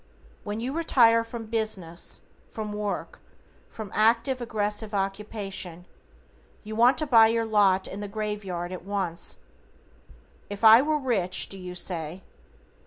When 0.43 0.59
you 0.59 0.73
retire 0.73 1.23
from 1.23 1.45
business, 1.45 2.21
from 2.49 2.73
work, 2.73 3.19
from 3.69 3.91
active 3.93 4.41
aggressive 4.41 4.95
occupation, 4.95 5.85
you 6.63 6.75
want 6.75 6.97
to 6.97 7.05
buy 7.05 7.27
your 7.27 7.45
lot 7.45 7.87
in 7.87 7.99
the 7.99 8.07
grave 8.07 8.43
yard 8.43 8.71
at 8.71 8.83
once. 8.83 9.37
"If 10.49 10.63
I 10.63 10.81
were 10.81 10.97
rich", 10.97 11.49
do 11.49 11.59
you 11.59 11.75
say? 11.75 12.23